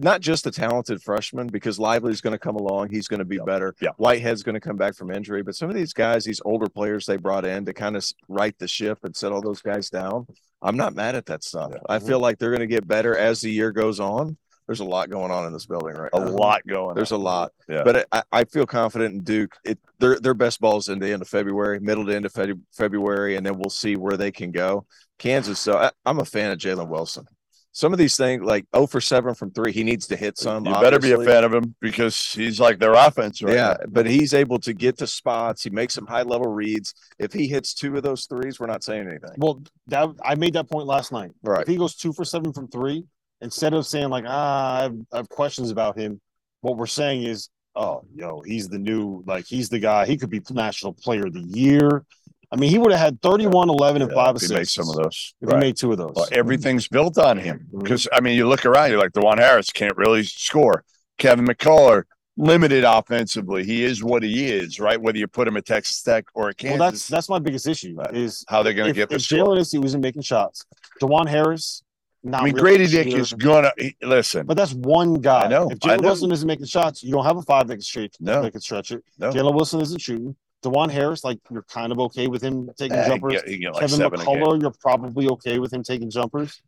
[0.00, 2.90] not just a talented freshman because Lively's going to come along.
[2.90, 3.44] He's going to be Yeah.
[3.44, 3.74] better.
[3.80, 3.90] Yeah.
[3.96, 7.06] Whitehead's going to come back from injury, but some of these guys, these older players
[7.06, 10.26] they brought in to kind of right the ship and set all those guys down.
[10.62, 11.72] I'm not mad at that stuff.
[11.74, 11.80] Yeah.
[11.88, 14.36] I feel like they're going to get better as the year goes on.
[14.66, 16.30] There's a lot going on in this building right A now.
[16.30, 16.88] lot going.
[16.90, 16.94] On.
[16.94, 17.20] There's on.
[17.20, 17.82] a lot, Yeah.
[17.84, 19.54] but I, I feel confident in Duke.
[19.62, 22.62] It their their best balls in the end of February, middle to end of Feb-
[22.72, 24.86] February, and then we'll see where they can go.
[25.18, 27.26] Kansas, so I, I'm a fan of Jalen Wilson.
[27.74, 30.64] Some of these things, like 0 for 7 from three, he needs to hit some.
[30.64, 33.86] You better be a fan of him because he's like their offense right yeah, now.
[33.88, 35.64] but he's able to get to spots.
[35.64, 36.94] He makes some high level reads.
[37.18, 39.32] If he hits two of those threes, we're not saying anything.
[39.38, 41.32] Well, that I made that point last night.
[41.42, 41.62] Right.
[41.62, 43.06] If he goes two for seven from three,
[43.40, 46.20] instead of saying like, ah, I have, I have questions about him,
[46.60, 50.06] what we're saying is, oh, yo, he's the new, like, he's the guy.
[50.06, 52.04] He could be national player of the year.
[52.52, 54.58] I mean, he would have had 31, 11, and Yeah, five if he assists.
[54.58, 55.34] makes some of those.
[55.40, 56.12] If he made two of those.
[56.14, 57.80] Well, everything's built on him mm-hmm.
[57.80, 60.84] because I mean, you look around, you're like Dajuan Harris can't really score.
[61.18, 62.04] Kevin McCullar
[62.36, 63.64] limited offensively.
[63.64, 65.00] He is what he is, right?
[65.00, 67.68] Whether you put him at Texas Tech or at Kansas, well, that's that's my biggest
[67.68, 68.14] issue Right.
[68.16, 69.38] is how they're going to get the if score.
[69.38, 70.64] Jalen Issy wasn't making shots,
[71.00, 71.82] Dajuan Harris,
[72.24, 74.46] not I mean, really Grady Dick is gonna he- listen.
[74.46, 75.42] But that's one guy.
[75.44, 76.02] I know, If I Jalen.
[76.02, 78.16] Wilson isn't making shots, you don't have a five that can stretch.
[78.18, 78.42] No.
[78.42, 79.04] that can stretch it.
[79.18, 79.30] No.
[79.30, 80.34] Jalen Wilson isn't shooting.
[80.64, 83.32] Dajuan Harris, like you're kind of okay with him taking he jumpers.
[83.34, 84.10] get- he get like Kevin.
[84.10, 86.60] McCullar, you're probably okay with him taking jumpers.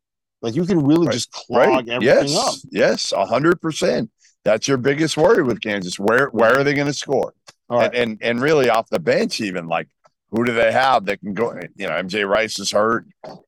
[0.42, 1.14] Like you can really Right.
[1.14, 2.54] just clog everything yes, up.
[2.70, 4.10] yes, a hundred percent.
[4.44, 5.98] That's your biggest worry with Kansas.
[5.98, 7.32] Where where are they going to score?
[7.68, 7.86] All right.
[7.92, 9.88] And, and and really off the bench, even like
[10.30, 11.52] who do they have that can go?
[11.76, 13.06] You know, MJ Rice is hurt.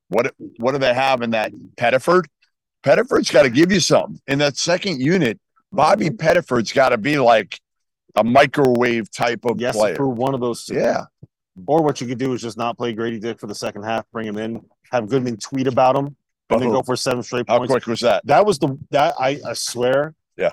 [0.09, 2.23] What what do they have in that Pettiford?
[2.83, 5.39] Pettiford's got to give you something in that second unit.
[5.71, 7.59] Bobby Pettiford's got to be like
[8.19, 9.95] a microwave type of yes, player.
[9.95, 10.75] for one of those two.
[10.75, 11.05] Yeah,
[11.67, 14.05] Or what you could do is just not play Grady Dick for the second half,
[14.11, 16.15] bring him in, have Goodman tweet about him,
[16.49, 17.61] and then go for seven straight points.
[17.71, 18.25] how quick was that?
[18.25, 20.15] That was the that I, I swear.
[20.37, 20.51] Yeah.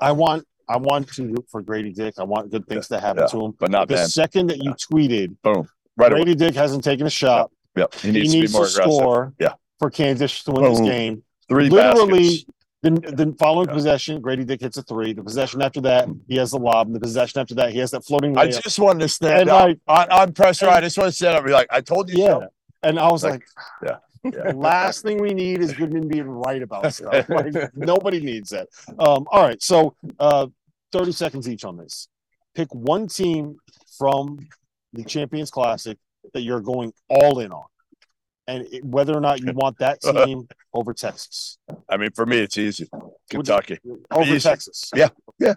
[0.00, 2.14] I want I want to root for Grady Dick.
[2.18, 3.26] I want good things to happen Yeah.
[3.28, 3.54] to him.
[3.58, 4.08] But not the then.
[4.08, 6.22] second that you tweeted boom, Right away.
[6.22, 7.94] Grady Dick hasn't taken a shot, Yep.
[7.94, 8.94] He he needs, needs, to be more to aggressive.
[8.94, 9.54] score Yeah.
[9.80, 11.22] for Kansas to win this game.
[11.48, 12.44] Three Literally, baskets.
[12.82, 13.74] The, the following Yeah.
[13.74, 15.12] possession, Grady Dick hits a three.
[15.12, 16.86] The possession after that, he has the lob.
[16.86, 19.50] And the possession after that, he has that floating I just wanted to stand And
[19.50, 20.66] up like, on, on pressure.
[20.66, 22.28] and- I just want to stand up and be like, I told you yeah.
[22.28, 22.48] so.
[22.82, 23.42] And I was Like,
[23.82, 24.52] like, yeah, yeah.
[24.54, 27.28] last thing we need is Goodman being right about stuff.
[27.28, 28.68] Like, nobody needs that.
[28.98, 29.62] Um, all right.
[29.62, 30.46] So uh
[30.92, 32.08] 30 seconds each on this.
[32.54, 33.58] Pick one team
[33.98, 34.38] from
[34.94, 35.98] the Champions Classic
[36.32, 37.64] that you're going all in on.
[38.50, 41.58] And it- whether or not you want that uh, team over Texas.
[41.88, 42.88] I mean, for me, it's easy.
[43.28, 43.78] Kentucky.
[44.10, 44.40] Over Easy.
[44.48, 44.90] Texas.
[44.94, 45.08] Yeah.
[45.38, 45.54] Yeah.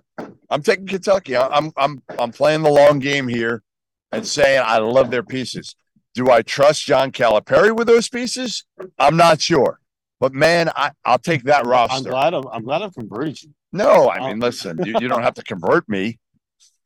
[0.49, 1.35] I'm taking Kentucky.
[1.35, 3.63] I'm I'm I'm playing the long game here
[4.11, 5.75] and saying I love their pieces.
[6.13, 8.65] Do I trust John Calipari with those pieces?
[8.99, 9.79] I'm not sure.
[10.19, 11.97] But man, I, I'll take that roster.
[11.97, 13.49] I'm glad I'm, I'm glad I've converted you.
[13.73, 16.19] No, I mean, listen, you, you don't have to convert me.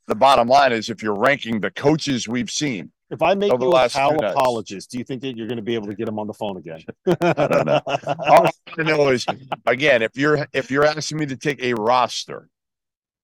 [0.07, 3.65] The bottom line is if you're ranking the coaches we've seen, If I make Over
[3.65, 4.33] you a last Cal few nights.
[4.33, 6.33] apologist, do you think that you're going to be able to get him on the
[6.33, 6.81] phone again?
[7.07, 7.81] I don't know.
[7.85, 9.25] all I know is
[9.65, 12.49] again, if you're if you're asking me to take a roster,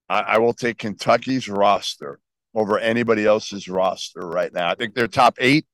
[0.08, 2.20] I, I will take Kentucky's roster
[2.56, 4.70] over anybody else's roster right now.
[4.70, 5.66] I think their top eight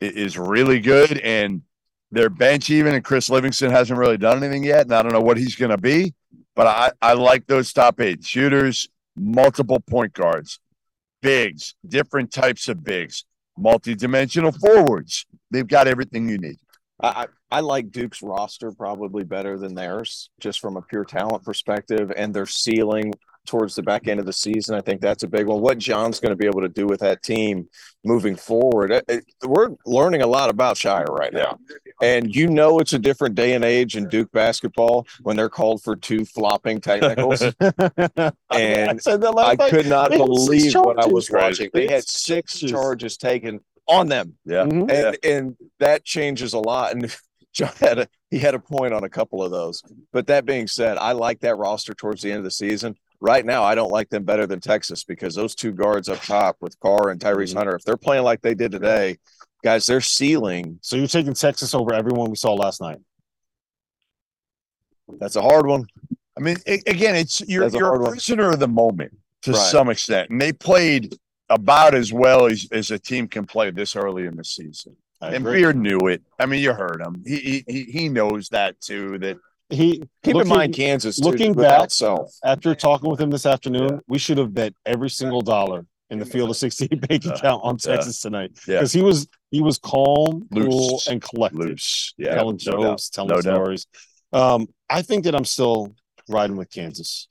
[0.00, 1.62] is really good, and
[2.10, 5.20] their bench even and Chris Livingston hasn't really done anything yet, and I don't know
[5.20, 6.14] what he's going to be,
[6.54, 10.60] but I I like those top eight shooters, multiple point guards,
[11.22, 13.24] bigs, different types of bigs,
[13.58, 15.26] multi-dimensional forwards.
[15.50, 16.58] They've got everything you need.
[17.02, 22.12] I, I like Duke's roster probably better than theirs, just from a pure talent perspective,
[22.14, 23.14] and their ceiling
[23.46, 24.74] towards the back end of the season.
[24.74, 25.62] I think that's a big one.
[25.62, 27.68] What John's going to be able to do with that team
[28.04, 31.58] moving forward, it- it- we're learning a lot about Scheyer right now,
[32.02, 35.82] and you know it's a different day and age in Duke basketball when they're called
[35.82, 37.42] for two flopping technicals.
[38.52, 39.70] And I said that I last night.
[39.70, 41.12] could not They had six believe what I charges.
[41.12, 41.70] was watching.
[41.72, 42.70] They They had six six sixes.
[42.70, 44.64] charges taken on them Yeah.
[44.64, 44.90] Mhm.
[44.90, 46.92] and and that changes a lot.
[46.92, 47.14] And
[47.52, 49.82] John had a he had a point on a couple of those.
[50.12, 52.96] But that being said, I like that roster towards the end of the season.
[53.20, 56.56] Right now, I don't like them better than Texas because those two guards up top
[56.60, 57.56] with Carr and Tyrese Mhm.
[57.58, 59.18] Hunter, if they're playing like they did today,
[59.62, 60.78] guys, their ceiling.
[60.82, 62.98] So you're taking Texas over everyone we saw last night.
[65.18, 65.86] That's a hard one.
[66.36, 68.12] I mean, a- again, it's you're That's a you're hard a one.
[68.12, 69.58] prisoner of the moment to Right.
[69.70, 71.14] some extent, and they played
[71.48, 74.96] about as well as, as a team can play this early in the season.
[75.20, 75.60] I and agree.
[75.60, 76.22] Beard knew it.
[76.38, 77.22] I mean, you heard him.
[77.26, 79.18] He he he, he knows that too.
[79.18, 79.36] That
[79.68, 82.32] he Keep looking- in mind Kansas too, looking without back- self.
[82.44, 86.24] after talking with him this afternoon, we should have bet every single dollar in the
[86.26, 87.32] field of 16 bank Yeah.
[87.32, 87.94] account on Yeah.
[87.96, 88.52] Texas tonight.
[88.66, 88.76] Yeah.
[88.78, 91.58] Because he was he was calm, cool, and collected.
[91.58, 92.82] loose, yeah, telling no doubt.
[92.82, 93.86] jokes, telling No stories.
[94.32, 95.94] Um, I think that I'm still
[96.28, 97.26] riding with Kansas.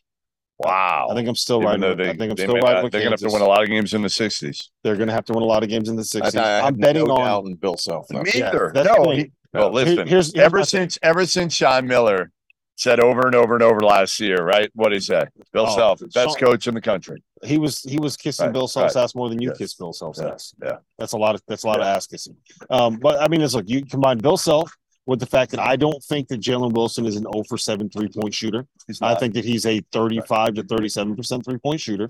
[0.57, 1.07] Wow.
[1.09, 1.89] I think I'm still Even riding.
[1.89, 3.45] With, they, I think I'm still riding not- with they're gonna have to win a
[3.47, 4.71] lot of games in the sixties.
[4.83, 6.35] They're going to have to win a lot of games in the 60s.
[6.35, 7.25] I I'm have betting no on.
[7.25, 8.07] doubt in Bill Self.
[8.09, 8.21] though.
[8.23, 8.71] Me Yeah, either.
[8.73, 10.07] that's the No, he- well, Here- listen.
[10.07, 12.31] here's, here's ever my- since ever since Sean Miller
[12.79, 14.69] said over and over and over last year, right?
[14.73, 17.21] What he said, Bill Oh, Self, best Sean- coach in the country.
[17.43, 19.03] he was he was kissing Right, Bill Self's right.
[19.03, 19.57] ass more than you Yes.
[19.57, 20.55] kissed Bill Self's Yeah, ass.
[20.63, 20.77] yeah.
[20.97, 22.37] That's a lot of that's a lot of ass kissing.
[22.69, 24.71] Um, but I mean, it's like you combine Bill Self
[25.05, 27.89] with the fact that I don't think that Jalen Wilson is an 0 for 7
[27.89, 28.65] three point shooter.
[29.01, 32.09] I think that he's a 35 to 37% three point shooter.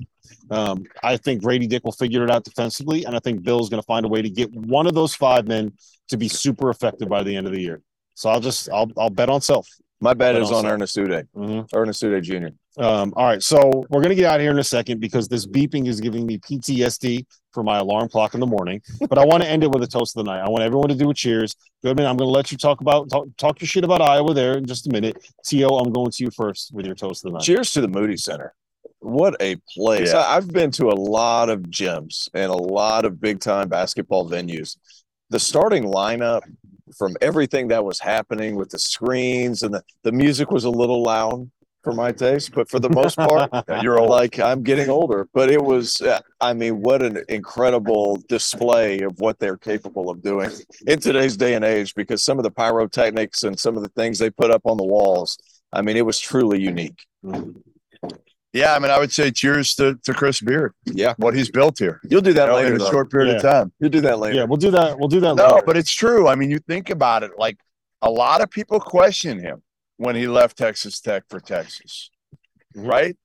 [0.52, 3.82] Um, I think Grady Dick will figure it out defensively, and I think Bill's going
[3.82, 5.72] to find a way to get one of those five men
[6.10, 7.82] to be super effective by the end of the year.
[8.14, 9.68] So I'll just I'll I'll bet on self.
[10.02, 11.24] My bet But is on also- Ernest Udeh.
[11.36, 11.68] Mhm.
[11.74, 12.82] Ernest Udeh Jr.
[12.82, 15.46] Um, all right, so we're gonna get out of here in a second because this
[15.46, 18.82] beeping is giving me PTSD for my alarm clock in the morning.
[19.10, 20.40] But I want to end it with a toast of the night.
[20.40, 21.56] I want everyone to do a cheers.
[21.84, 24.66] Goodman, I'm gonna let you talk about talk, talk your shit about Iowa there in
[24.66, 25.18] just a minute.
[25.46, 27.44] T.O., I'm going to you first with your toast of the night.
[27.44, 28.54] Cheers to the Moody Center.
[29.02, 30.12] What a place.
[30.14, 30.20] Yeah.
[30.20, 34.30] I, I've been to a lot of gyms and a lot of big time basketball
[34.30, 34.78] venues.
[35.32, 36.42] The starting lineup
[36.98, 41.04] from everything that was happening with the screens and the, the music was a little
[41.04, 41.50] loud
[41.84, 43.50] for my taste, but for the most part,
[43.82, 46.02] you're like I'm getting older, but it was,
[46.42, 50.52] I mean, what an incredible display of what they're capable of doing
[50.88, 54.20] in today's day and age because some of the pyrotechnics and some of the things
[54.20, 55.38] they put up on the walls,
[55.72, 57.06] I mean, it was truly unique.
[57.24, 57.60] Mm-hmm.
[58.54, 61.14] Yeah, I mean, I would say cheers to, to Chris Beard, Yeah.
[61.18, 62.02] what he's built here.
[62.10, 62.70] You'll do You that know, later.
[62.76, 62.90] in a though.
[62.92, 63.72] short period of time.
[63.80, 64.38] You'll do that later.
[64.38, 64.98] Yeah, we'll do that.
[64.98, 65.36] We'll do that.
[65.36, 65.64] No, later.
[65.68, 66.28] but it's true.
[66.28, 67.60] I mean, you think about it, like
[68.02, 69.62] a lot of people question him
[69.98, 72.10] when he left Texas Tech for Texas,
[72.76, 72.90] Mhm.
[72.90, 73.18] right?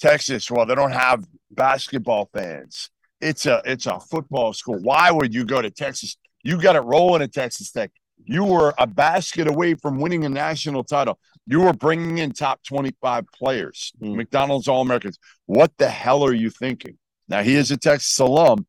[0.00, 2.90] Texas, well, they don't have basketball fans.
[3.20, 4.78] It's a it's a football school.
[4.82, 6.16] Why would you go to Texas?
[6.42, 7.92] You got it rolling at Texas Tech.
[8.24, 11.20] You were a basket away from winning a national title.
[11.46, 14.16] You were bringing in top 25 players, Mm.
[14.16, 15.18] McDonald's All Americans.
[15.46, 16.98] What the hell are you thinking?
[17.28, 18.66] Now, he is a Texas alum,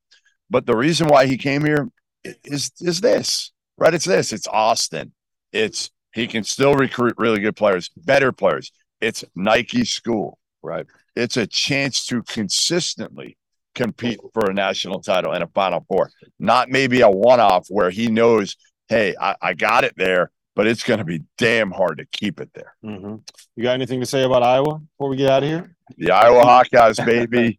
[0.49, 1.89] but the reason why he came here
[2.23, 3.93] is—is is this, right?
[3.93, 4.33] It's this.
[4.33, 5.13] It's Austin.
[5.51, 8.71] It's he can still recruit really good players, better players.
[9.01, 10.85] It's Nike school, right?
[11.15, 13.37] It's a chance to consistently
[13.75, 16.09] compete for a national title and a Final Four,
[16.39, 18.55] not maybe a one-off where he knows,
[18.87, 22.39] hey, I, I got it there, but it's going to be damn hard to keep
[22.39, 22.75] it there.
[22.83, 23.21] Mhm.
[23.55, 25.75] you got anything to say about Iowa before we get out of here?
[25.97, 27.57] The Iowa Hawkeyes, baby,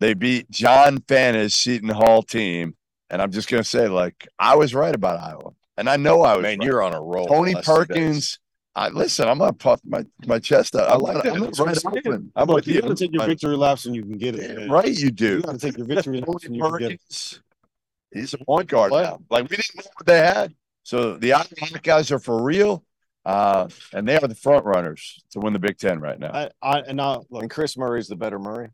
[0.00, 2.74] they beat John Fanna's Seton Hall team,
[3.10, 6.22] and I'm just going to say, like, I was right about Iowa, and I know
[6.22, 6.42] I was.
[6.42, 6.66] Man, right.
[6.66, 7.26] you're on a roll.
[7.26, 7.86] Tony the last two days.
[7.86, 8.38] Perkins.
[8.76, 9.28] I listen.
[9.28, 10.88] I'm gonna puff my, my chest out.
[10.88, 11.34] I I'm, like that.
[11.34, 12.32] I'm not right open.
[12.36, 12.82] I'm Look, with you you.
[12.82, 14.56] got to take your victory laps and you can get it.
[14.56, 14.70] man.
[14.70, 15.24] Right, you do.
[15.26, 15.42] You do.
[15.42, 17.00] got to take your victory laps and Tony you can get it.
[17.00, 17.42] Perkins.
[18.12, 19.02] He's a point guard Play.
[19.02, 19.18] now.
[19.28, 20.54] Like we didn't know what they had.
[20.82, 21.46] So the Iowa
[21.82, 22.84] guys are for real,
[23.24, 26.30] uh, and they are the front runners to win the Big Ten right now.
[26.32, 28.68] I, I and now look, And Kris Murray's the better Murray.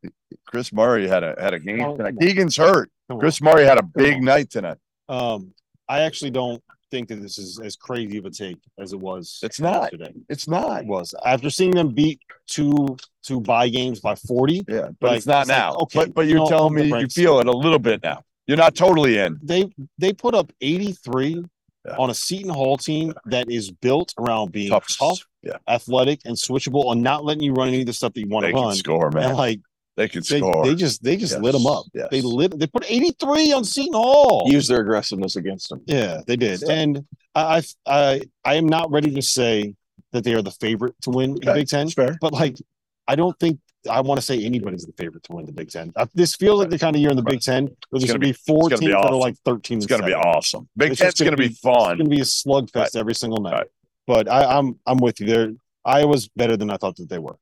[0.46, 2.14] Kris Murray had a had a game Oh, tonight.
[2.20, 2.90] Keegan's hurt.
[3.18, 4.78] Kris Murray had a big night tonight.
[5.08, 5.52] Um,
[5.88, 9.40] I actually don't think that this is as crazy of a take as it was.
[9.42, 9.90] It's not.
[9.90, 10.12] today.
[10.28, 10.82] It's not.
[10.82, 14.62] It was after seeing them beat two two buy games by forty.
[14.68, 15.74] Yeah, but Like, it's not it's like, now.
[15.82, 18.22] okay, but but you you're know, telling me you feel it a little bit now.
[18.46, 19.38] You're not totally in.
[19.42, 21.44] They they put up eighty three
[21.86, 21.96] Yeah.
[21.98, 24.96] on a Seton Hall team that is built around being Tough.
[24.98, 28.20] tough, Yeah, athletic, and switchable, and not letting you run any of the stuff that
[28.20, 28.74] you want they to run.
[28.76, 29.24] score, man.
[29.30, 29.60] And like
[29.96, 30.64] They can they, score.
[30.66, 31.84] they just they just lit them up.
[31.94, 32.08] yes.
[32.10, 34.44] They lit they put eighty three on Seton Hall.
[34.46, 35.80] Use their aggressiveness against them.
[35.86, 39.74] Yeah, they did, So- and I, I I I am not ready to say
[40.12, 42.16] that they are the favorite to win the Big Ten, fair.
[42.20, 42.56] but like
[43.08, 45.92] I don't think I want to say anybody's the favorite to win the Big Ten.
[45.96, 48.08] Uh, This feels like the kind of year in the Big Ten where there's going
[48.08, 49.20] gonna to be four it's teams gonna be that are awesome.
[49.20, 49.78] like thirteen.
[49.78, 50.68] It's going to be awesome.
[50.76, 52.96] Big It's Ten's just going to be be- It's going to be a slugfest Right.
[52.96, 53.52] every single night.
[53.52, 53.66] Right.
[54.06, 55.52] But I, I'm I'm with you there.
[55.84, 57.36] Iowa's better than I thought that they were.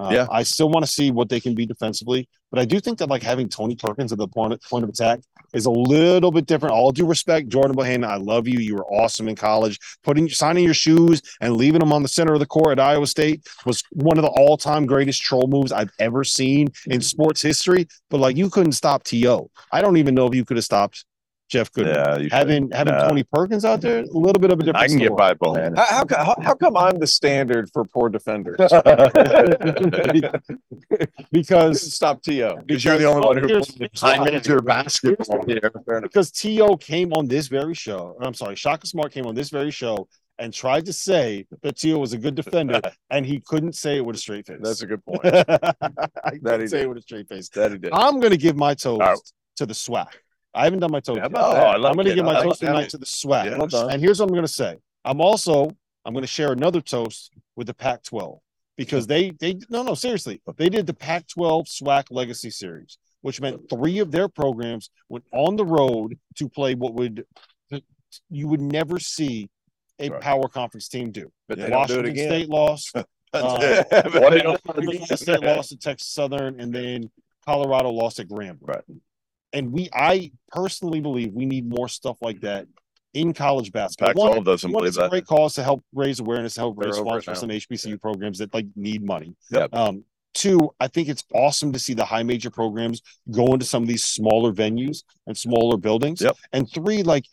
[0.00, 0.26] Uh, Yeah.
[0.30, 3.08] I still want to see what they can be defensively, but I do think that
[3.08, 5.20] like having Tony Perkins at the point point of attack
[5.52, 6.74] is a little bit different.
[6.74, 8.58] All due respect, Jordan Bohannon, I love you.
[8.60, 9.78] You were awesome in college.
[10.04, 13.06] Putting signing your shoes and leaving them on the center of the court at Iowa
[13.06, 17.42] State was one of the all time greatest troll moves I've ever seen in sports
[17.42, 17.88] history.
[18.10, 19.50] But like you couldn't stop To.
[19.72, 21.04] I don't even know if you could have stopped
[21.50, 21.96] Jeff Goodman.
[21.96, 23.08] Yeah, you Having having Nah.
[23.08, 24.84] Tony Perkins out there, a little bit of a different.
[24.84, 25.76] I can get by Bohannon.
[25.76, 28.56] How, how, how, how come I'm the standard for poor defenders?
[31.32, 32.56] because Stop To.
[32.64, 33.90] Because you're the only one who Here's- played
[34.30, 35.70] here's high basketball here.
[36.02, 38.16] because To came on this very show.
[38.20, 40.08] I'm sorry, Shaka Smart came on this very show
[40.38, 44.04] and tried to say that To was a good defender, and he couldn't say it
[44.06, 44.58] with a straight face.
[44.62, 45.20] That's a good point.
[45.24, 45.74] I
[46.42, 46.84] that he say did.
[46.84, 47.48] it with a straight face.
[47.50, 47.90] That he did.
[47.92, 49.18] I'm gonna give my toast All right.
[49.56, 50.06] to the swag.
[50.54, 51.18] I haven't done my toast.
[51.20, 51.32] How yet.
[51.34, 51.66] Oh, that?
[51.66, 52.66] I like I'm gonna give my I like toast that.
[52.68, 53.46] tonight to the swag.
[53.46, 53.58] Yeah.
[53.70, 53.88] Well.
[53.88, 54.76] And here's what I'm going to say.
[55.04, 55.70] I'm also
[56.04, 58.38] I'm going to share another toast with the Pac-12
[58.76, 63.68] because they they no no seriously they did the Pac-12 SWAC Legacy Series, which meant
[63.70, 67.24] three of their programs went on the road to play what would
[68.28, 69.48] you would never see
[70.00, 70.20] a Right.
[70.20, 71.30] power conference team do.
[71.48, 72.28] But they don't do it Washington again.
[72.28, 72.96] State lost.
[73.32, 74.60] Uh, Why they don't-
[75.16, 77.08] State lost to Texas Southern, and then
[77.46, 78.58] Colorado lost at Grambling.
[78.66, 78.82] Right.
[79.52, 82.66] And we, I personally believe we need more stuff like that
[83.14, 84.14] in college basketball.
[84.14, 85.10] One, Pac-12 doesn't one, believe it's a that.
[85.10, 88.38] great cause to help raise awareness, to help They're raise funds for some HBCU programs
[88.38, 89.34] that like need money.
[89.50, 89.74] Yep.
[89.74, 93.82] Um, two, I think it's awesome to see the high major programs go into some
[93.82, 96.20] of these smaller venues and smaller buildings.
[96.20, 96.36] Yep.
[96.52, 97.24] And three, like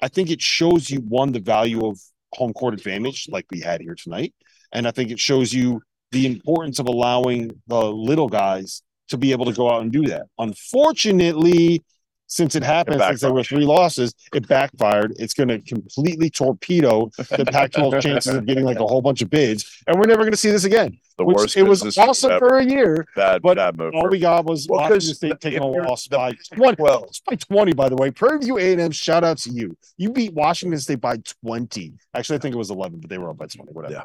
[0.00, 1.98] I think it shows you one the value of
[2.34, 4.34] home court advantage, like we had here tonight,
[4.72, 9.30] and I think it shows you the importance of allowing the little guys to be
[9.32, 10.26] able to go out and do that.
[10.38, 11.82] Unfortunately,
[12.26, 15.12] since it happened, since there were three losses, it backfired.
[15.18, 19.28] It's going to completely torpedo the Pac-12 chances of getting like a whole bunch of
[19.28, 20.98] bids, and we're never going to see this again.
[21.18, 23.06] The which worst it was awesome for a year.
[23.14, 23.92] bad, but bad move.
[23.94, 26.82] All we got was Well, Washington State taking a loss by twenty.
[26.82, 28.10] well, It's by twenty, by the way.
[28.10, 28.92] Prairie View A and M.
[28.92, 29.76] Shout out to you.
[29.98, 31.92] You beat Washington State by twenty.
[32.14, 33.72] Actually, I think it was eleven, but they were up by twenty.
[33.72, 33.92] Whatever.
[33.92, 34.04] Yeah.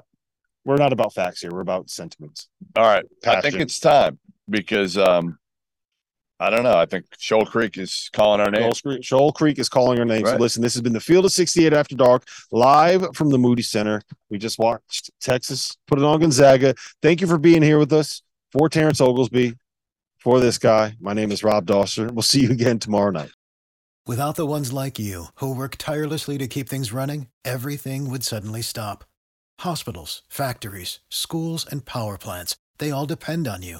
[0.66, 1.52] We're not about facts here.
[1.52, 2.50] We're about sentiments.
[2.76, 3.06] all right.
[3.26, 5.38] I think it's time because um,
[6.40, 6.78] I don't know.
[6.78, 8.62] I think Shoal Creek is calling our name.
[8.62, 10.26] Shoal Creek, Shoal Creek is calling our name.
[10.26, 13.64] So listen, this has been the Field of 68 After Dark, live from the Moody
[13.64, 14.02] Center.
[14.30, 16.76] We just watched Texas put it on Gonzaga.
[17.02, 18.22] Thank you for being here with us.
[18.54, 19.56] For Terrence Oglesby,
[20.20, 22.10] for this guy, my name is Rob Dauster.
[22.10, 23.32] We'll see you again tomorrow night.
[24.06, 28.62] Without the ones like you, who work tirelessly to keep things running, everything would suddenly
[28.62, 29.04] stop.
[29.60, 33.80] Hospitals, factories, schools, and power plants, they all depend on you.